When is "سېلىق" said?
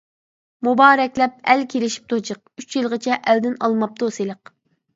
4.21-4.57